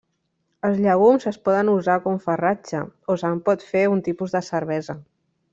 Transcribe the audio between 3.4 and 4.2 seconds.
pot fer un